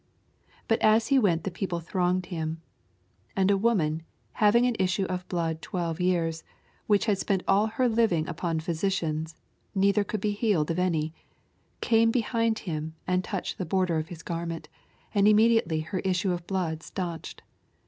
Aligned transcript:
But 0.67 0.81
as 0.81 1.09
he 1.09 1.19
went 1.19 1.43
the 1.43 1.51
people 1.51 1.79
thronged 1.79 2.25
him. 2.25 2.59
43 3.35 3.39
And 3.39 3.51
a 3.51 3.57
woman 3.59 4.01
having 4.31 4.65
an 4.65 4.75
issue 4.79 5.05
of 5.05 5.27
blood 5.27 5.61
twelve 5.61 6.01
years, 6.01 6.43
which 6.87 7.05
had 7.05 7.19
spent 7.19 7.43
all 7.47 7.67
her 7.67 7.87
living 7.87 8.27
upon 8.27 8.61
physicians, 8.61 9.35
neither 9.75 10.03
could 10.03 10.19
be 10.19 10.31
healed 10.31 10.71
of 10.71 10.79
any, 10.79 11.13
44 11.81 11.81
Came 11.81 12.09
behind 12.09 12.63
Aim, 12.65 12.95
and 13.05 13.23
touched 13.23 13.59
the 13.59 13.63
border 13.63 13.99
of 13.99 14.07
his 14.07 14.23
garment: 14.23 14.69
and 15.13 15.27
im 15.27 15.35
mediately 15.35 15.81
her 15.81 15.99
issue 15.99 16.31
of 16.31 16.47
blood 16.47 16.81
stanched. 16.81 17.43